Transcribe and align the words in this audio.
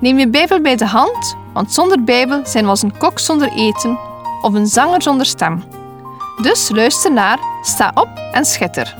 Neem 0.00 0.18
je 0.18 0.28
Bijbel 0.28 0.60
bij 0.60 0.76
de 0.76 0.86
hand, 0.86 1.36
want 1.52 1.72
zonder 1.72 2.04
Bijbel 2.04 2.46
zijn 2.46 2.64
we 2.64 2.70
als 2.70 2.82
een 2.82 2.96
kok 2.96 3.18
zonder 3.18 3.52
eten 3.52 3.98
of 4.42 4.54
een 4.54 4.66
zanger 4.66 5.02
zonder 5.02 5.26
stem. 5.26 5.64
Dus 6.42 6.68
luister 6.68 7.12
naar, 7.12 7.38
sta 7.62 7.90
op 7.94 8.08
en 8.32 8.44
schitter. 8.44 8.96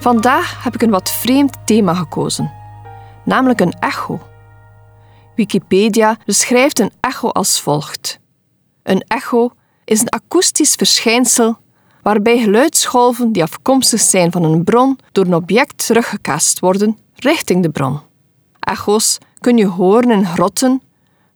Vandaag 0.00 0.64
heb 0.64 0.74
ik 0.74 0.82
een 0.82 0.90
wat 0.90 1.10
vreemd 1.10 1.56
thema 1.64 1.94
gekozen, 1.94 2.52
namelijk 3.24 3.60
een 3.60 3.74
echo. 3.80 4.20
Wikipedia 5.34 6.16
beschrijft 6.24 6.78
een 6.78 6.92
echo 7.00 7.28
als 7.28 7.60
volgt. 7.60 8.20
Een 8.82 9.04
echo 9.08 9.50
is 9.84 10.00
een 10.00 10.10
akoestisch 10.10 10.74
verschijnsel 10.74 11.62
waarbij 12.04 12.38
geluidsgolven 12.38 13.32
die 13.32 13.42
afkomstig 13.42 14.00
zijn 14.00 14.32
van 14.32 14.44
een 14.44 14.64
bron 14.64 14.98
door 15.12 15.24
een 15.24 15.34
object 15.34 15.86
teruggekast 15.86 16.58
worden 16.58 16.98
richting 17.14 17.62
de 17.62 17.70
bron. 17.70 18.00
Echo's 18.60 19.18
kun 19.38 19.56
je 19.56 19.66
horen 19.66 20.10
in 20.10 20.26
grotten, 20.26 20.82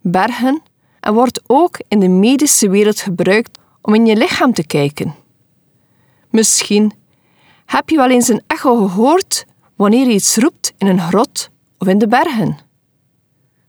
bergen 0.01 0.63
en 1.01 1.15
wordt 1.15 1.41
ook 1.47 1.79
in 1.89 2.01
de 2.01 2.09
medische 2.09 2.69
wereld 2.69 3.01
gebruikt 3.01 3.59
om 3.81 3.95
in 3.95 4.07
je 4.07 4.17
lichaam 4.17 4.53
te 4.53 4.67
kijken. 4.67 5.15
Misschien 6.31 6.93
heb 7.67 7.89
je 7.89 7.97
wel 7.97 8.11
eens 8.11 8.29
een 8.29 8.43
echo 8.47 8.77
gehoord 8.77 9.47
wanneer 9.77 10.07
je 10.07 10.15
iets 10.15 10.37
roept 10.37 10.73
in 10.79 10.87
een 10.87 11.01
grot 11.01 11.51
of 11.79 11.87
in 11.87 11.99
de 11.99 12.09
bergen. 12.09 12.59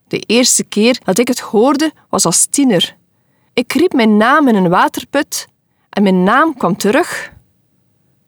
De 0.08 0.20
eerste 0.20 0.64
keer 0.64 1.00
dat 1.04 1.18
ik 1.18 1.28
het 1.28 1.40
hoorde 1.40 1.92
was 2.10 2.26
als 2.26 2.46
tiener. 2.46 2.96
Ik 3.54 3.74
riep 3.74 3.94
mijn 3.94 4.18
naam 4.18 4.48
in 4.48 4.56
een 4.56 4.70
waterput 4.70 5.48
en 5.90 6.04
mijn 6.04 6.24
naam 6.24 6.58
kwam 6.58 6.78
terug. 6.78 7.34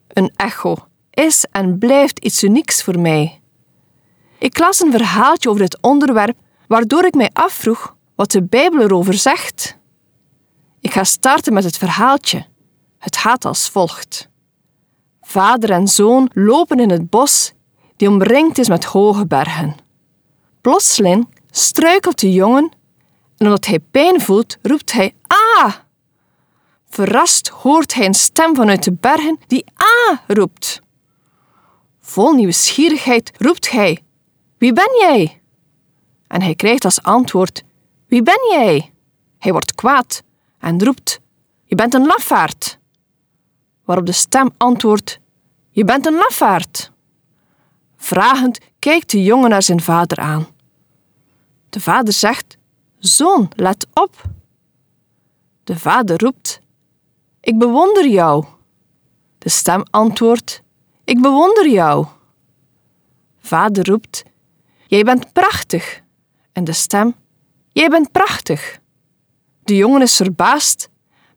Een 0.08 0.32
echo 0.36 0.76
is 1.10 1.44
en 1.50 1.78
blijft 1.78 2.18
iets 2.18 2.42
unieks 2.42 2.82
voor 2.82 3.00
mij. 3.00 3.40
Ik 4.38 4.58
las 4.58 4.80
een 4.80 4.90
verhaaltje 4.90 5.48
over 5.48 5.62
dit 5.62 5.78
onderwerp, 5.80 6.36
waardoor 6.66 7.04
ik 7.04 7.14
mij 7.14 7.30
afvroeg 7.32 7.96
wat 8.14 8.30
de 8.30 8.42
Bijbel 8.42 8.80
erover 8.80 9.14
zegt. 9.14 9.76
Ik 10.80 10.92
ga 10.92 11.04
starten 11.04 11.52
met 11.52 11.64
het 11.64 11.76
verhaaltje. 11.76 12.46
Het 12.98 13.16
gaat 13.16 13.44
als 13.44 13.68
volgt. 13.68 14.28
Vader 15.20 15.70
en 15.70 15.88
zoon 15.88 16.30
lopen 16.32 16.80
in 16.80 16.90
het 16.90 17.10
bos, 17.10 17.52
die 17.96 18.08
omringd 18.08 18.58
is 18.58 18.68
met 18.68 18.84
hoge 18.84 19.26
bergen. 19.26 19.74
Plotseling 20.60 21.28
struikelt 21.50 22.20
de 22.20 22.32
jongen 22.32 22.70
en 23.36 23.46
omdat 23.46 23.66
hij 23.66 23.78
pijn 23.78 24.20
voelt, 24.20 24.58
roept 24.62 24.92
hij 24.92 25.14
Ah! 25.26 25.74
Verrast 26.92 27.48
hoort 27.48 27.94
hij 27.94 28.06
een 28.06 28.14
stem 28.14 28.54
vanuit 28.54 28.82
de 28.82 28.92
bergen 28.92 29.38
die 29.46 29.64
Ah 29.74 30.18
roept. 30.26 30.80
Vol 32.00 32.32
nieuwsgierigheid 32.32 33.32
roept 33.38 33.70
hij: 33.70 34.02
Wie 34.58 34.72
ben 34.72 34.96
jij? 34.98 35.42
En 36.26 36.42
hij 36.42 36.54
krijgt 36.54 36.84
als 36.84 37.02
antwoord: 37.02 37.62
Wie 38.06 38.22
ben 38.22 38.48
jij? 38.50 38.92
Hij 39.38 39.52
wordt 39.52 39.74
kwaad 39.74 40.22
en 40.58 40.84
roept: 40.84 41.20
Je 41.64 41.74
bent 41.74 41.94
een 41.94 42.06
lafaard. 42.06 42.78
Waarop 43.84 44.06
de 44.06 44.12
stem 44.12 44.50
antwoordt: 44.56 45.18
Je 45.70 45.84
bent 45.84 46.06
een 46.06 46.16
lafaard. 46.16 46.92
Vragend 47.96 48.58
kijkt 48.78 49.10
de 49.10 49.22
jongen 49.22 49.50
naar 49.50 49.62
zijn 49.62 49.80
vader 49.80 50.18
aan. 50.18 50.46
De 51.68 51.80
vader 51.80 52.12
zegt: 52.12 52.56
Zoon, 52.98 53.50
let 53.56 53.86
op. 53.92 54.22
De 55.64 55.78
vader 55.78 56.18
roept: 56.18 56.61
Ik 57.42 57.58
bewonder 57.58 58.08
jou. 58.08 58.44
De 59.38 59.48
stem 59.48 59.82
antwoordt: 59.90 60.62
Ik 61.04 61.22
bewonder 61.22 61.68
jou. 61.68 62.06
Vader 63.38 63.88
roept: 63.88 64.22
Jij 64.86 65.02
bent 65.02 65.32
prachtig. 65.32 66.02
En 66.52 66.64
de 66.64 66.72
stem: 66.72 67.14
Jij 67.72 67.88
bent 67.88 68.12
prachtig. 68.12 68.78
De 69.64 69.76
jongen 69.76 70.02
is 70.02 70.16
verbaasd, 70.16 70.88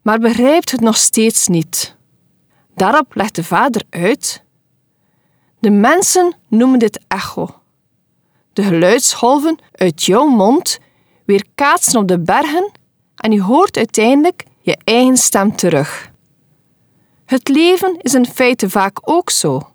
maar 0.02 0.20
begrijpt 0.20 0.72
het 0.72 0.82
nog 0.82 0.98
steeds 0.98 1.48
niet. 1.48 1.96
Daarop 2.76 3.16
legt 3.16 3.36
de 3.36 3.44
vader 3.44 3.84
uit: 3.90 4.44
De 5.60 5.70
mensen 5.70 6.36
noemen 6.48 6.80
dit 6.80 7.00
echo. 7.08 7.48
De 8.54 8.64
geluidsgolven 8.64 9.60
uit 9.72 10.04
jouw 10.04 10.26
mond 10.26 10.80
weerkaatsen 11.26 12.00
op 12.00 12.08
de 12.08 12.20
bergen 12.20 12.72
en 13.16 13.32
je 13.32 13.42
hoort 13.42 13.78
uiteindelijk 13.78 14.44
je 14.66 14.78
eigen 14.84 15.18
stem 15.18 15.56
terug. 15.56 16.12
Het 17.26 17.48
leven 17.48 17.98
is 18.02 18.14
in 18.14 18.26
feite 18.26 18.70
vaak 18.70 19.00
ook 19.02 19.30
zo. 19.30 19.70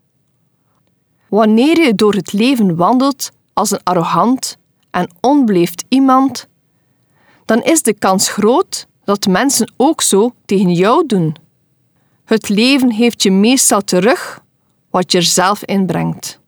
Wanneer 1.29 1.81
je 1.81 1.95
door 1.95 2.15
het 2.15 2.33
leven 2.33 2.77
wandelt 2.77 3.31
als 3.53 3.71
een 3.71 3.83
arrogant 3.83 4.57
en 4.91 5.11
onbeleefd 5.21 5.85
iemand, 5.89 6.49
dan 7.45 7.63
is 7.63 7.83
de 7.83 7.95
kans 7.95 8.29
groot 8.29 8.87
dat 9.05 9.27
mensen 9.27 9.73
ook 9.77 10.03
zo 10.03 10.35
tegen 10.45 10.73
jou 10.73 11.07
doen. 11.07 11.37
Het 12.25 12.49
leven 12.49 12.93
heeft 12.93 13.23
je 13.23 13.31
meestal 13.31 13.81
terug 13.81 14.43
wat 14.91 15.13
je 15.13 15.19
er 15.19 15.25
zelf 15.25 15.65
inbrengt. 15.65 16.41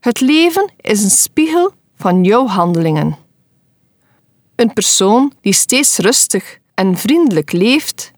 Het 0.00 0.20
leven 0.20 0.72
is 0.76 1.02
een 1.02 1.10
spiegel 1.10 1.72
van 1.96 2.24
jouw 2.24 2.46
handelingen. 2.46 3.16
Een 4.54 4.72
persoon 4.72 5.32
die 5.40 5.52
steeds 5.52 5.98
rustig 5.98 6.58
en 6.76 6.96
vriendelijk 6.96 7.52
leeft, 7.52 8.12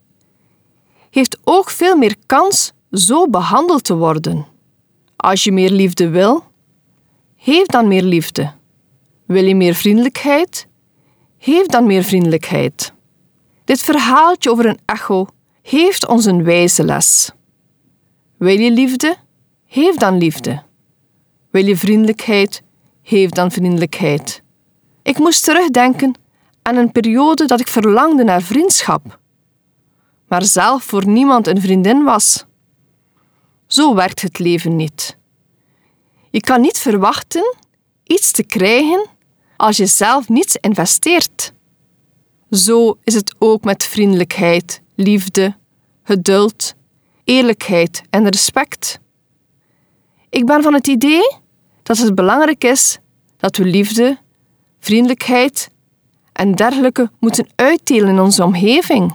heeft 1.10 1.38
ook 1.44 1.70
veel 1.70 1.96
meer 1.96 2.16
kans 2.26 2.72
zo 2.90 3.28
behandeld 3.28 3.84
te 3.84 3.96
worden. 3.96 4.46
Als 5.16 5.44
je 5.44 5.52
meer 5.52 5.70
liefde 5.70 6.08
wil, 6.08 6.44
geef 7.36 7.66
dan 7.66 7.88
meer 7.88 8.02
liefde. 8.02 8.52
Wil 9.26 9.44
je 9.44 9.54
meer 9.54 9.74
vriendelijkheid? 9.74 10.66
Geef 11.38 11.66
dan 11.66 11.86
meer 11.86 12.02
vriendelijkheid. 12.02 12.92
Dit 13.64 13.80
verhaaltje 13.80 14.50
over 14.50 14.66
een 14.66 14.78
echo 14.84 15.26
heeft 15.62 16.06
ons 16.06 16.24
een 16.24 16.44
wijze 16.44 16.84
les. 16.84 17.30
Wil 18.36 18.58
je 18.58 18.70
liefde? 18.70 19.16
Geef 19.66 19.94
dan 19.94 20.18
liefde. 20.18 20.62
Wil 21.50 21.66
je 21.66 21.76
vriendelijkheid? 21.76 22.62
Geef 23.02 23.30
dan 23.30 23.50
vriendelijkheid. 23.50 24.42
Ik 25.02 25.18
moest 25.18 25.44
terugdenken 25.44 26.14
aan 26.68 26.76
een 26.76 26.92
periode 26.92 27.44
dat 27.44 27.60
ik 27.60 27.68
verlangde 27.68 28.24
naar 28.24 28.42
vriendschap, 28.42 29.18
maar 30.26 30.44
zelf 30.44 30.82
voor 30.82 31.06
niemand 31.06 31.46
een 31.46 31.60
vriendin 31.60 32.04
was. 32.04 32.44
Zo 33.66 33.94
werkt 33.94 34.22
het 34.22 34.38
leven 34.38 34.76
niet. 34.76 35.18
Je 36.30 36.40
kan 36.40 36.60
niet 36.60 36.78
verwachten 36.78 37.56
iets 38.04 38.30
te 38.30 38.44
krijgen 38.44 39.06
als 39.56 39.76
je 39.76 39.86
zelf 39.86 40.28
niets 40.28 40.56
investeert. 40.56 41.52
Zo 42.50 42.98
is 43.04 43.14
het 43.14 43.34
ook 43.38 43.64
met 43.64 43.84
vriendelijkheid, 43.84 44.82
liefde, 44.94 45.56
geduld, 46.02 46.74
eerlijkheid 47.24 48.02
en 48.10 48.28
respect. 48.28 49.00
Ik 50.28 50.46
ben 50.46 50.62
van 50.62 50.74
het 50.74 50.86
idee 50.86 51.36
dat 51.82 51.98
het 51.98 52.14
belangrijk 52.14 52.64
is 52.64 52.98
dat 53.36 53.56
we 53.56 53.64
liefde, 53.64 54.18
vriendelijkheid 54.78 55.70
en 56.38 56.54
dergelijke 56.54 57.10
moeten 57.18 57.48
uitdelen 57.54 58.08
in 58.08 58.20
onze 58.20 58.44
omgeving. 58.44 59.14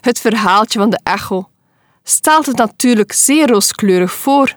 Het 0.00 0.20
verhaaltje 0.20 0.78
van 0.78 0.90
de 0.90 1.00
echo 1.02 1.48
stelt 2.02 2.46
het 2.46 2.56
natuurlijk 2.56 3.12
zeer 3.12 3.48
rooskleurig 3.48 4.12
voor. 4.12 4.56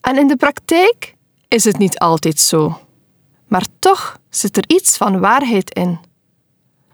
En 0.00 0.18
in 0.18 0.26
de 0.26 0.36
praktijk 0.36 1.14
is 1.48 1.64
het 1.64 1.78
niet 1.78 1.98
altijd 1.98 2.40
zo. 2.40 2.80
Maar 3.46 3.66
toch 3.78 4.18
zit 4.30 4.56
er 4.56 4.64
iets 4.66 4.96
van 4.96 5.20
waarheid 5.20 5.74
in. 5.74 5.98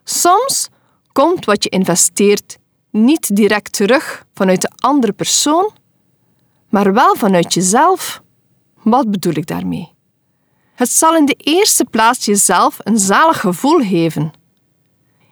Soms 0.04 0.69
komt 1.12 1.44
wat 1.44 1.64
je 1.64 1.70
investeert 1.70 2.58
niet 2.90 3.36
direct 3.36 3.72
terug 3.72 4.25
vanuit 4.34 4.60
de 4.60 4.70
andere 4.76 5.12
persoon, 5.12 5.70
maar 6.69 6.92
wel 6.92 7.14
vanuit 7.16 7.54
jezelf. 7.54 8.22
Wat 8.82 9.10
bedoel 9.10 9.34
ik 9.34 9.46
daarmee? 9.46 9.94
Het 10.74 10.90
zal 10.90 11.16
in 11.16 11.26
de 11.26 11.34
eerste 11.38 11.84
plaats 11.84 12.24
jezelf 12.24 12.76
een 12.78 12.98
zalig 12.98 13.40
gevoel 13.40 13.78
geven. 13.78 14.32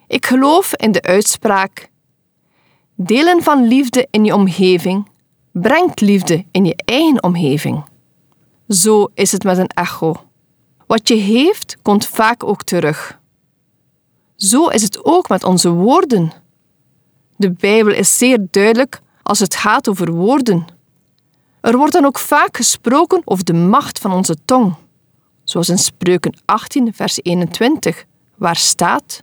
Ik 0.07 0.27
geloof 0.27 0.75
in 0.75 0.93
de 0.93 1.03
uitspraak: 1.03 1.91
Delen 2.95 3.43
van 3.43 3.67
liefde 3.67 4.09
in 4.11 4.25
je 4.25 4.35
omgeving 4.35 5.09
brengt 5.53 6.01
liefde 6.01 6.45
in 6.51 6.65
je 6.65 6.77
eigen 6.85 7.23
omgeving. 7.23 7.85
Zo 8.69 9.09
is 9.15 9.33
het 9.33 9.45
met 9.45 9.59
een 9.59 9.69
echo. 9.69 10.15
Wat 10.87 11.09
je 11.09 11.15
heeft, 11.15 11.77
komt 11.83 12.07
vaak 12.07 12.45
ook 12.45 12.63
terug. 12.63 13.21
Zo 14.37 14.67
is 14.67 14.83
het 14.83 15.05
ook 15.05 15.29
met 15.29 15.45
onze 15.45 15.71
woorden. 15.71 16.33
De 17.37 17.51
Bijbel 17.51 17.93
is 17.93 18.19
zeer 18.19 18.47
duidelijk 18.51 19.01
als 19.23 19.39
het 19.39 19.55
gaat 19.55 19.89
over 19.89 20.13
woorden. 20.13 20.67
Er 21.61 21.77
wordt 21.77 21.93
dan 21.93 22.05
ook 22.05 22.19
vaak 22.19 22.57
gesproken 22.57 23.23
over 23.25 23.45
de 23.45 23.53
macht 23.53 23.99
van 23.99 24.13
onze 24.13 24.37
tong, 24.45 24.75
zoals 25.53 25.69
in 25.69 25.79
Spreuken 25.79 26.35
18, 26.45 26.95
vers 26.95 27.19
21, 27.23 28.05
waar 28.37 28.57
staat: 28.57 29.23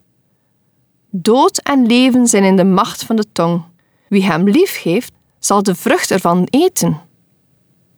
Dood 1.10 1.58
en 1.58 1.86
leven 1.86 2.28
zijn 2.28 2.44
in 2.44 2.56
de 2.56 2.64
macht 2.64 3.04
van 3.04 3.16
de 3.16 3.26
tong. 3.32 3.64
Wie 4.10 4.24
hem 4.24 4.50
lief 4.50 4.82
heeft, 4.82 5.12
zal 5.40 5.64
de 5.64 5.76
vrucht 5.76 6.12
ervan 6.12 6.48
eten. 6.50 7.02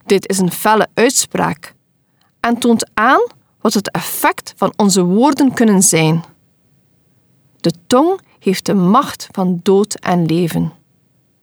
Dit 0.05 0.29
is 0.29 0.37
een 0.37 0.51
felle 0.51 0.87
uitspraak 0.93 1.75
en 2.39 2.57
toont 2.57 2.89
aan 2.93 3.21
wat 3.61 3.73
het 3.73 3.91
effect 3.91 4.53
van 4.55 4.73
onze 4.75 5.03
woorden 5.03 5.53
kunnen 5.53 5.81
zijn. 5.81 6.23
De 7.59 7.73
tong 7.87 8.19
heeft 8.39 8.65
de 8.65 8.73
macht 8.73 9.27
van 9.31 9.59
dood 9.63 9.93
en 9.93 10.25
leven. 10.25 10.73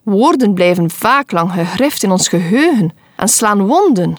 Woorden 0.03 0.55
blijven 0.55 0.91
vaak 0.91 1.33
lang 1.33 1.53
gegrift 1.53 2.03
in 2.03 2.11
ons 2.11 2.29
geheugen 2.29 2.93
en 3.17 3.29
slaan 3.29 3.67
wonden. 3.67 4.17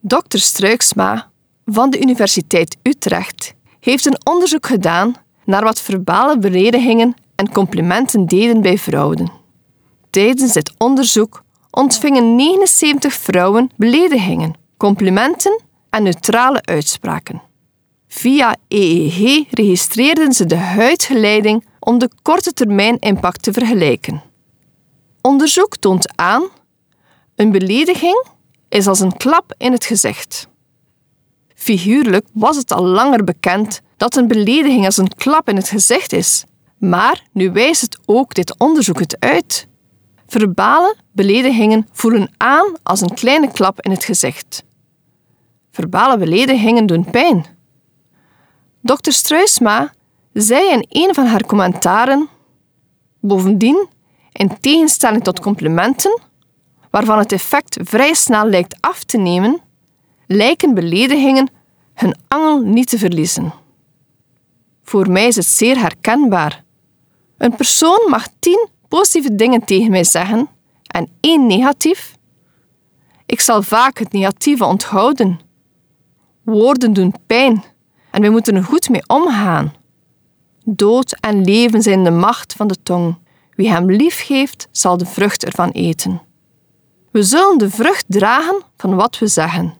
Dr. 0.00 0.38
Struiksma 0.38 1.32
van 1.66 1.90
de 1.90 2.00
Universiteit 2.00 2.76
Utrecht 2.82 3.54
heeft 3.80 4.06
een 4.06 4.26
onderzoek 4.30 4.66
gedaan 4.66 5.14
naar 5.44 5.62
wat 5.62 5.80
verbale 5.80 6.38
beledigingen 6.38 7.14
en 7.34 7.52
complimenten 7.52 8.26
deden 8.26 8.62
bij 8.62 8.78
vrouwen. 8.78 9.30
Tijdens 10.10 10.52
dit 10.52 10.72
onderzoek 10.78 11.42
ontvingen 11.70 12.34
79 12.34 13.14
vrouwen 13.14 13.70
beledigingen, 13.76 14.54
complimenten 14.76 15.62
en 15.90 16.02
neutrale 16.02 16.62
uitspraken. 16.62 17.42
Via 18.08 18.56
EEG 18.68 19.44
registreerden 19.50 20.32
ze 20.32 20.46
de 20.46 20.56
huidgeleiding 20.56 21.64
om 21.80 21.98
de 21.98 22.10
korte 22.22 22.52
termijn 22.52 22.98
impact 22.98 23.42
te 23.42 23.52
vergelijken. 23.52 24.22
Onderzoek 25.20 25.76
toont 25.76 26.12
aan: 26.16 26.48
een 27.34 27.50
belediging 27.50 28.26
is 28.68 28.86
als 28.86 29.00
een 29.00 29.16
klap 29.16 29.54
in 29.58 29.72
het 29.72 29.84
gezicht. 29.84 30.48
Figuurlijk 31.64 32.26
was 32.32 32.56
het 32.56 32.72
al 32.72 32.84
langer 32.84 33.24
bekend 33.24 33.80
dat 33.96 34.16
een 34.16 34.28
belediging 34.28 34.84
als 34.84 34.96
een 34.96 35.14
klap 35.14 35.48
in 35.48 35.56
het 35.56 35.68
gezicht 35.68 36.12
is, 36.12 36.44
maar 36.78 37.22
nu 37.32 37.52
wijst 37.52 37.80
het 37.80 37.98
ook 38.04 38.34
dit 38.34 38.58
onderzoek 38.58 38.98
het 38.98 39.16
uit. 39.20 39.68
Verbale 40.26 40.96
beledigingen 41.12 41.88
voelen 41.92 42.30
aan 42.36 42.72
als 42.82 43.00
een 43.00 43.14
kleine 43.14 43.52
klap 43.52 43.80
in 43.80 43.90
het 43.90 44.04
gezicht. 44.04 44.64
Verbale 45.70 46.18
beledigingen 46.18 46.86
doen 46.86 47.10
pijn. 47.10 47.46
Dr. 48.80 49.10
Struisma 49.10 49.92
zei 50.32 50.70
in 50.70 50.86
een 50.88 51.14
van 51.14 51.26
haar 51.26 51.46
commentaren: 51.46 52.28
Bovendien, 53.20 53.88
in 54.32 54.60
tegenstelling 54.60 55.24
tot 55.24 55.40
complimenten, 55.40 56.20
waarvan 56.90 57.18
het 57.18 57.32
effect 57.32 57.78
vrij 57.82 58.14
snel 58.14 58.46
lijkt 58.46 58.76
af 58.80 59.04
te 59.04 59.18
nemen, 59.18 59.60
lijken 60.26 60.74
beledigingen 60.74 61.50
hun 61.94 62.16
angel 62.28 62.60
niet 62.60 62.88
te 62.88 62.98
verliezen. 62.98 63.52
Voor 64.82 65.10
mij 65.10 65.26
is 65.26 65.36
het 65.36 65.44
zeer 65.44 65.78
herkenbaar. 65.78 66.64
Een 67.38 67.56
persoon 67.56 68.06
mag 68.08 68.28
tien 68.38 68.68
positieve 68.88 69.34
dingen 69.34 69.64
tegen 69.64 69.90
mij 69.90 70.04
zeggen 70.04 70.48
en 70.86 71.08
één 71.20 71.46
negatief. 71.46 72.16
Ik 73.26 73.40
zal 73.40 73.62
vaak 73.62 73.98
het 73.98 74.12
negatieve 74.12 74.64
onthouden. 74.64 75.40
Woorden 76.42 76.92
doen 76.92 77.14
pijn 77.26 77.64
en 78.10 78.22
we 78.22 78.30
moeten 78.30 78.54
er 78.54 78.64
goed 78.64 78.88
mee 78.88 79.02
omgaan. 79.06 79.74
Dood 80.64 81.16
en 81.20 81.44
leven 81.44 81.82
zijn 81.82 82.04
de 82.04 82.10
macht 82.10 82.52
van 82.52 82.66
de 82.66 82.76
tong. 82.82 83.18
Wie 83.54 83.70
hem 83.70 83.90
lief 83.90 84.20
geeft, 84.26 84.68
zal 84.70 84.96
de 84.96 85.06
vrucht 85.06 85.44
ervan 85.44 85.70
eten. 85.70 86.22
We 87.10 87.22
zullen 87.22 87.58
de 87.58 87.70
vrucht 87.70 88.04
dragen 88.08 88.62
van 88.76 88.94
wat 88.94 89.18
we 89.18 89.26
zeggen. 89.26 89.74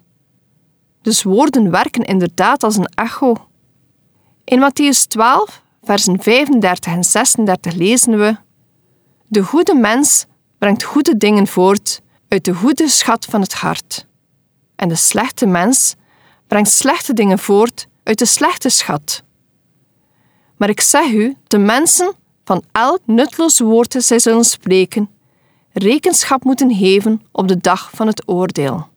Dus 1.05 1.23
woorden 1.23 1.71
werken 1.71 2.03
inderdaad 2.03 2.63
als 2.63 2.77
een 2.77 2.89
echo. 2.95 3.35
In 4.45 4.61
Matthäus 4.61 5.07
12, 5.09 5.63
versen 5.83 6.23
35 6.23 6.93
en 6.93 7.05
36 7.05 7.75
lezen 7.75 8.19
we: 8.19 8.37
De 9.27 9.43
goede 9.43 9.75
mens 9.75 10.27
brengt 10.59 10.83
goede 10.83 11.17
dingen 11.17 11.47
voort 11.47 12.01
uit 12.29 12.45
de 12.45 12.55
goede 12.55 12.89
schat 12.89 13.25
van 13.25 13.41
het 13.41 13.55
hart. 13.55 14.07
En 14.77 14.89
de 14.89 14.95
slechte 14.95 15.47
mens 15.47 15.95
brengt 16.47 16.71
slechte 16.71 17.13
dingen 17.13 17.39
voort 17.39 17.87
uit 18.03 18.19
de 18.19 18.27
slechte 18.27 18.69
schat. 18.69 19.23
Maar 20.57 20.69
ik 20.69 20.81
zeg 20.81 21.13
u, 21.13 21.37
de 21.47 21.59
mensen 21.59 22.13
van 22.45 22.63
elk 22.73 23.01
nutteloos 23.07 23.59
woord 23.61 23.93
dat 23.93 24.05
zij 24.05 24.19
zullen 24.19 24.45
spreken, 24.45 25.11
rekenschap 25.73 26.45
moeten 26.45 26.75
geven 26.75 27.23
op 27.33 27.49
de 27.49 27.59
dag 27.59 27.91
van 27.95 28.07
het 28.07 28.29
oordeel. 28.29 28.93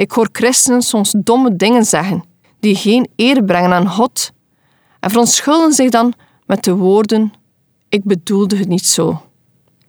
Ik 0.00 0.10
hoor 0.10 0.28
christenen 0.32 0.82
soms 0.82 1.14
domme 1.16 1.56
dingen 1.56 1.84
zeggen 1.84 2.24
die 2.60 2.76
geen 2.76 3.08
eer 3.16 3.44
brengen 3.44 3.72
aan 3.72 3.88
God 3.88 4.32
en 5.00 5.10
verontschuldigen 5.10 5.72
zich 5.72 5.90
dan 5.90 6.14
met 6.46 6.64
de 6.64 6.74
woorden: 6.74 7.32
Ik 7.88 8.04
bedoelde 8.04 8.56
het 8.56 8.68
niet 8.68 8.86
zo. 8.86 9.22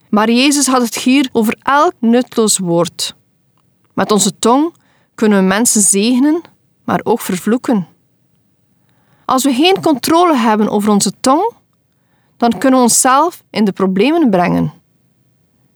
Maar 0.10 0.32
Jezus 0.32 0.68
had 0.68 0.82
het 0.82 0.96
hier 0.96 1.30
over 1.32 1.58
elk 1.62 1.94
nutteloos 2.00 2.58
woord. 2.58 3.16
Met 3.94 4.12
onze 4.12 4.40
tong 4.40 4.76
kunnen 5.16 5.40
we 5.40 5.46
mensen 5.46 5.82
zegenen, 5.82 6.42
maar 6.84 7.00
ook 7.04 7.22
vervloeken. 7.22 7.88
Als 9.26 9.44
we 9.44 9.54
geen 9.54 9.82
controle 9.82 10.36
hebben 10.36 10.70
over 10.70 10.90
onze 10.90 11.12
tong, 11.20 11.54
dan 12.38 12.58
kunnen 12.58 12.80
we 12.80 12.86
onszelf 12.86 13.44
in 13.50 13.66
de 13.66 13.72
problemen 13.72 14.30
brengen. 14.30 14.74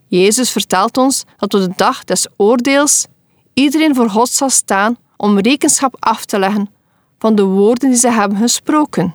Jezus 0.08 0.52
vertelt 0.52 0.98
ons 0.98 1.24
dat 1.38 1.54
op 1.54 1.62
de 1.62 1.74
dag 1.76 2.04
des 2.04 2.28
oordeels 2.38 3.08
iedereen 3.56 3.96
voor 3.96 4.10
God 4.10 4.30
zal 4.30 4.50
staan 4.50 4.98
om 5.18 5.40
rekenschap 5.40 5.96
af 6.00 6.25
te 6.25 6.40
leggen 6.40 6.69
van 7.18 7.36
de 7.36 7.44
woorden 7.44 7.90
die 7.90 8.00
ze 8.00 8.12
hebben 8.12 8.38
gesproken. 8.38 9.13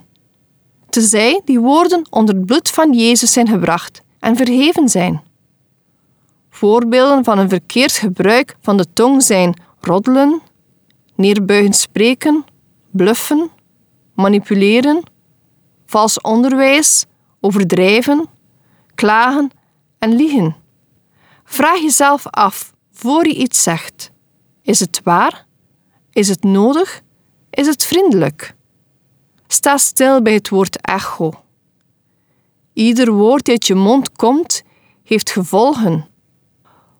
Tezij 0.88 1.40
die 1.44 1.60
woorden 1.60 2.06
onder 2.10 2.34
het 2.34 2.46
bloed 2.46 2.70
van 2.70 2.92
Jezus 2.92 3.32
zijn 3.32 3.48
gebracht 3.48 4.02
en 4.18 4.36
verheven 4.36 4.88
zijn. 4.88 5.22
Voorbeelden 6.50 7.24
van 7.24 7.38
een 7.38 7.48
verkeerd 7.48 7.92
gebruik 7.92 8.56
van 8.60 8.76
de 8.76 8.86
tong 8.92 9.22
zijn 9.22 9.54
roddelen, 9.80 10.40
neerbuigend 11.14 11.76
spreken, 11.76 12.44
bluffen, 12.90 13.50
manipuleren, 14.14 15.02
vals 15.86 16.20
onderwijs, 16.20 17.04
overdrijven, 17.40 18.28
klagen 18.94 19.50
en 19.98 20.14
liegen. 20.16 20.56
Vraag 21.44 21.80
jezelf 21.80 22.26
af 22.26 22.72
voor 22.92 23.26
je 23.26 23.34
iets 23.34 23.62
zegt: 23.62 24.10
is 24.62 24.80
het 24.80 25.00
waar? 25.04 25.46
Is 26.12 26.28
het 26.28 26.42
nodig? 26.42 27.02
Is 27.50 27.66
het 27.66 27.84
vriendelijk? 27.84 28.54
Sta 29.46 29.76
stil 29.76 30.22
bij 30.22 30.34
het 30.34 30.48
woord 30.48 30.80
echo. 30.80 31.32
Ieder 32.72 33.12
woord 33.12 33.44
dat 33.44 33.54
uit 33.54 33.66
je 33.66 33.74
mond 33.74 34.12
komt, 34.12 34.62
heeft 35.02 35.30
gevolgen. 35.30 36.08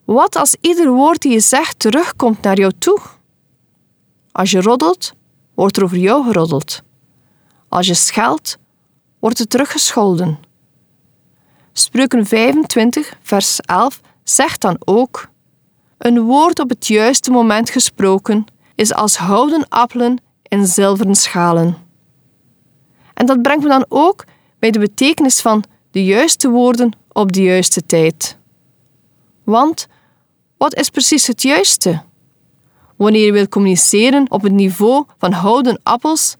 Wat 0.05 0.37
als 0.37 0.57
ieder 0.61 0.91
woord 0.91 1.23
die 1.23 1.33
je 1.33 1.41
zegt 1.41 1.79
terugkomt 1.79 2.43
naar 2.43 2.59
jou 2.59 2.73
toe? 2.79 3.01
Als 4.33 4.51
je 4.51 4.61
roddelt, 4.61 5.13
wordt 5.55 5.77
er 5.77 5.85
over 5.85 5.97
jou 5.97 6.25
geroddeld. 6.25 6.83
Als 7.69 7.87
je 7.87 7.95
scheldt, 7.95 8.59
wordt 9.19 9.39
er 9.39 9.47
teruggescholden. 9.47 10.39
Spreuken 11.73 12.27
25, 12.27 13.17
vers 13.23 13.61
11 13.61 14.01
zegt 14.23 14.61
dan 14.61 14.77
ook: 14.85 15.29
Een 16.01 16.21
woord 16.21 16.59
op 16.59 16.69
het 16.69 16.87
juiste 16.87 17.31
moment 17.31 17.71
gesproken 17.71 18.45
is 18.75 18.93
als 18.93 19.17
houden 19.17 19.69
appelen 19.69 20.23
in 20.43 20.67
zilveren 20.67 21.15
schalen. 21.15 21.77
En 23.15 23.27
dat 23.27 23.43
brengt 23.43 23.63
me 23.63 23.69
dan 23.69 23.85
ook 23.89 24.25
bij 24.59 24.71
de 24.71 24.79
betekenis 24.79 25.41
van 25.41 25.65
de 25.91 26.05
juiste 26.05 26.49
woorden 26.49 26.93
op 27.13 27.33
de 27.33 27.43
juiste 27.43 27.87
tijd. 27.87 28.39
Want 29.45 29.87
wat 30.57 30.75
is 30.75 30.91
precies 30.91 31.27
het 31.27 31.43
juiste? 31.43 32.03
Wanneer 32.97 33.25
je 33.25 33.33
wilt 33.33 33.49
communiceren 33.49 34.31
op 34.31 34.43
het 34.43 34.53
niveau 34.53 35.05
van 35.19 35.33
houden 35.33 35.81
appels, 35.83 36.37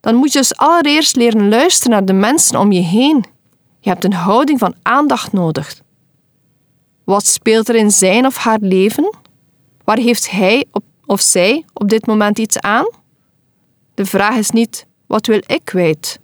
dan 0.00 0.14
moet 0.14 0.32
je 0.32 0.38
dus 0.38 0.56
allereerst 0.56 1.16
leren 1.16 1.48
luisteren 1.48 1.90
naar 1.90 2.04
de 2.04 2.12
mensen 2.12 2.58
om 2.58 2.72
je 2.72 2.82
heen. 2.82 3.24
Je 3.80 3.88
hebt 3.88 4.04
een 4.04 4.12
houding 4.12 4.58
van 4.58 4.74
aandacht 4.82 5.32
nodig. 5.32 5.86
Wat 7.08 7.26
speelt 7.26 7.68
er 7.68 7.74
in 7.74 7.90
zijn 7.90 8.26
of 8.26 8.36
haar 8.36 8.58
leven? 8.60 9.14
Waar 9.84 9.98
heeft 9.98 10.30
hij 10.30 10.64
of 11.06 11.20
zij 11.20 11.64
op 11.72 11.88
dit 11.88 12.06
moment 12.06 12.38
iets 12.38 12.58
aan? 12.58 12.90
De 13.94 14.06
vraag 14.06 14.36
is 14.36 14.50
niet: 14.50 14.86
wat 15.06 15.26
wil 15.26 15.40
ik 15.46 15.60
kwijt? 15.64 16.20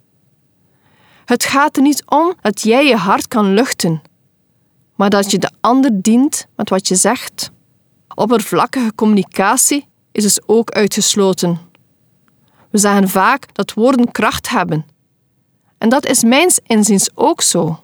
Het 1.25 1.43
gaat 1.43 1.75
er 1.75 1.81
niet 1.81 2.03
om 2.05 2.33
dat 2.41 2.61
jij 2.61 2.87
je 2.87 2.95
hart 2.95 3.27
kan 3.27 3.53
luchten, 3.53 4.01
maar 4.95 5.09
dat 5.09 5.31
je 5.31 5.37
de 5.37 5.49
ander 5.61 6.01
dient 6.01 6.47
met 6.55 6.69
wat 6.69 6.87
je 6.87 6.95
zegt. 6.95 7.51
Oppervlakkige 8.15 8.95
communicatie 8.95 9.87
is 10.11 10.23
dus 10.23 10.47
ook 10.47 10.71
uitgesloten. 10.71 11.59
We 12.69 12.77
zeggen 12.77 13.09
vaak 13.09 13.55
dat 13.55 13.73
woorden 13.73 14.11
kracht 14.11 14.49
hebben. 14.49 14.85
En 15.77 15.89
dat 15.89 16.05
is 16.05 16.23
mijns 16.23 16.59
inziens 16.63 17.09
ook 17.15 17.41
zo. 17.41 17.79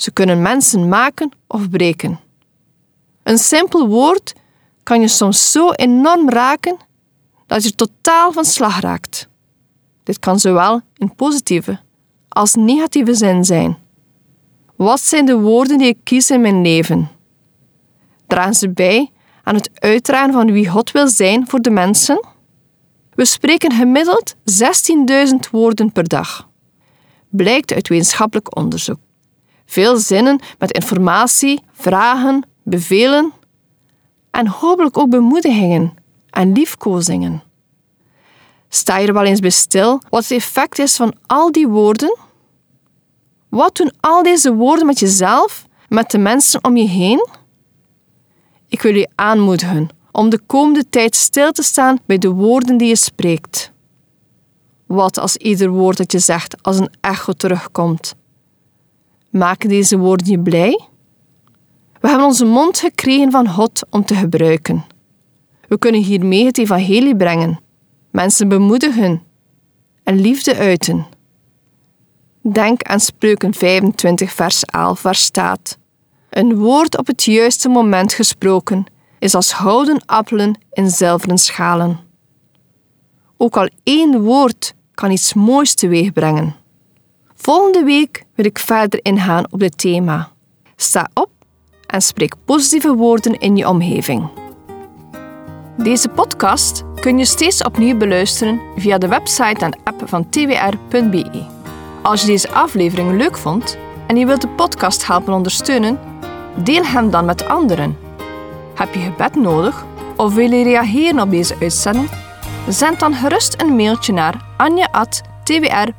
Ze 0.00 0.10
kunnen 0.10 0.42
mensen 0.42 0.88
maken 0.88 1.30
of 1.46 1.70
breken. 1.70 2.20
Een 3.22 3.38
simpel 3.38 3.88
woord 3.88 4.34
kan 4.82 5.00
je 5.00 5.08
soms 5.08 5.52
zo 5.52 5.70
enorm 5.70 6.30
raken 6.30 6.76
dat 7.46 7.64
je 7.64 7.74
totaal 7.74 8.32
van 8.32 8.44
slag 8.44 8.80
raakt. 8.80 9.28
Dit 10.02 10.18
kan 10.18 10.38
zowel 10.38 10.80
in 10.96 11.14
positieve 11.14 11.80
als 12.28 12.54
negatieve 12.54 13.14
zin 13.14 13.44
zijn. 13.44 13.78
Wat 14.76 15.00
zijn 15.00 15.26
de 15.26 15.38
woorden 15.38 15.78
die 15.78 15.88
ik 15.88 15.98
kies 16.04 16.30
in 16.30 16.40
mijn 16.40 16.62
leven? 16.62 17.08
Dragen 18.26 18.54
ze 18.54 18.70
bij 18.70 19.10
aan 19.42 19.54
het 19.54 19.70
uitdragen 19.74 20.32
van 20.32 20.52
wie 20.52 20.68
God 20.68 20.90
wil 20.90 21.08
zijn 21.08 21.48
voor 21.48 21.60
de 21.60 21.70
mensen? 21.70 22.26
We 23.14 23.24
spreken 23.24 23.72
gemiddeld 23.72 24.34
16.000 24.34 25.50
woorden 25.50 25.92
per 25.92 26.08
dag. 26.08 26.48
Blijkt 27.28 27.72
uit 27.72 27.88
wetenschappelijk 27.88 28.56
onderzoek. 28.56 28.98
Veel 29.70 29.96
zinnen 29.96 30.40
met 30.58 30.72
informatie, 30.72 31.62
vragen, 31.72 32.46
bevelen 32.62 33.32
en 34.30 34.46
hopelijk 34.46 34.98
ook 34.98 35.10
bemoedigingen 35.10 35.94
en 36.30 36.52
liefkozingen. 36.52 37.42
Sta 38.68 38.98
je 38.98 39.06
er 39.06 39.12
wel 39.12 39.24
eens 39.24 39.40
bij 39.40 39.50
stil 39.50 40.00
wat 40.08 40.22
het 40.22 40.30
effect 40.30 40.78
is 40.78 40.96
van 40.96 41.14
al 41.26 41.52
die 41.52 41.68
woorden? 41.68 42.16
Wat 43.48 43.76
doen 43.76 43.92
al 44.00 44.22
deze 44.22 44.54
woorden 44.54 44.86
met 44.86 44.98
jezelf, 44.98 45.66
met 45.88 46.10
de 46.10 46.18
mensen 46.18 46.64
om 46.64 46.76
je 46.76 46.88
heen? 46.88 47.28
Ik 48.68 48.82
wil 48.82 48.94
je 48.94 49.08
aanmoedigen 49.14 49.88
om 50.12 50.28
de 50.28 50.40
komende 50.46 50.88
tijd 50.88 51.16
stil 51.16 51.52
te 51.52 51.62
staan 51.62 51.98
bij 52.06 52.18
de 52.18 52.30
woorden 52.30 52.76
die 52.76 52.88
je 52.88 52.96
spreekt. 52.96 53.72
Wat 54.86 55.18
als 55.18 55.36
ieder 55.36 55.68
woord 55.68 55.96
dat 55.96 56.12
je 56.12 56.18
zegt 56.18 56.62
als 56.62 56.78
een 56.78 56.92
echo 57.00 57.32
terugkomt? 57.32 58.18
Maken 59.30 59.68
deze 59.68 59.98
woorden 59.98 60.26
je 60.26 60.40
blij? 60.40 60.80
We 62.00 62.08
hebben 62.08 62.26
onze 62.26 62.44
mond 62.44 62.78
gekregen 62.78 63.30
van 63.30 63.48
God 63.48 63.82
om 63.90 64.04
te 64.04 64.14
gebruiken. 64.14 64.84
We 65.68 65.78
kunnen 65.78 66.02
hiermee 66.02 66.44
het 66.44 66.58
evangelie 66.58 67.16
brengen, 67.16 67.60
mensen 68.10 68.48
bemoedigen 68.48 69.22
en 70.02 70.20
liefde 70.20 70.56
uiten. 70.56 71.06
Denk 72.42 72.82
aan 72.82 73.00
Spreuken 73.00 73.54
25, 73.54 74.32
vers 74.32 74.64
11, 74.64 75.02
waar 75.02 75.14
staat: 75.14 75.78
Een 76.30 76.56
woord 76.56 76.98
op 76.98 77.06
het 77.06 77.24
juiste 77.24 77.68
moment 77.68 78.12
gesproken 78.12 78.84
is 79.18 79.34
als 79.34 79.52
gouden 79.52 80.02
appelen 80.06 80.58
in 80.72 80.90
zilveren 80.90 81.38
schalen. 81.38 82.00
Ook 83.36 83.56
al 83.56 83.68
één 83.82 84.20
woord 84.20 84.74
kan 84.94 85.10
iets 85.10 85.34
moois 85.34 85.74
teweeg 85.74 86.12
brengen. 86.12 86.59
Volgende 87.42 87.84
week 87.84 88.24
wil 88.34 88.44
ik 88.44 88.58
verder 88.58 89.00
ingaan 89.02 89.44
op 89.50 89.58
dit 89.58 89.78
thema. 89.78 90.28
Sta 90.76 91.08
op 91.14 91.30
en 91.86 92.02
spreek 92.02 92.34
positieve 92.44 92.94
woorden 92.94 93.38
in 93.38 93.56
je 93.56 93.68
omgeving. 93.68 94.28
Deze 95.76 96.08
podcast 96.08 96.82
kun 96.94 97.18
je 97.18 97.24
steeds 97.24 97.62
opnieuw 97.62 97.96
beluisteren 97.96 98.60
via 98.76 98.98
de 98.98 99.08
website 99.08 99.64
en 99.64 99.78
app 99.84 100.02
van 100.04 100.28
twr.be. 100.28 101.46
Als 102.02 102.20
je 102.20 102.26
deze 102.26 102.50
aflevering 102.50 103.16
leuk 103.16 103.36
vond 103.36 103.78
en 104.06 104.16
je 104.16 104.26
wilt 104.26 104.40
de 104.40 104.48
podcast 104.48 105.06
helpen 105.06 105.32
ondersteunen, 105.32 105.98
deel 106.54 106.84
hem 106.84 107.10
dan 107.10 107.24
met 107.24 107.48
anderen. 107.48 107.96
Heb 108.74 108.94
je 108.94 109.00
gebed 109.00 109.34
nodig 109.34 109.84
of 110.16 110.34
wil 110.34 110.50
je 110.50 110.62
reageren 110.62 111.20
op 111.20 111.30
deze 111.30 111.56
uitzending? 111.60 112.10
Zend 112.68 113.00
dan 113.00 113.14
gerust 113.14 113.62
een 113.62 113.76
mailtje 113.76 114.12
naar 114.12 114.44
anja.twr.be. 114.56 115.98